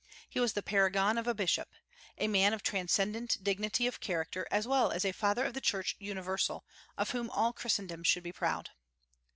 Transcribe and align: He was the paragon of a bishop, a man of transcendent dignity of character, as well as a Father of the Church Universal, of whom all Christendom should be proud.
He 0.27 0.39
was 0.39 0.53
the 0.53 0.63
paragon 0.63 1.19
of 1.19 1.27
a 1.27 1.35
bishop, 1.35 1.69
a 2.17 2.27
man 2.27 2.53
of 2.53 2.63
transcendent 2.63 3.37
dignity 3.43 3.85
of 3.85 3.99
character, 3.99 4.47
as 4.49 4.67
well 4.67 4.91
as 4.91 5.05
a 5.05 5.11
Father 5.11 5.45
of 5.45 5.53
the 5.53 5.61
Church 5.61 5.95
Universal, 5.99 6.65
of 6.97 7.11
whom 7.11 7.29
all 7.29 7.53
Christendom 7.53 8.03
should 8.03 8.23
be 8.23 8.31
proud. 8.31 8.71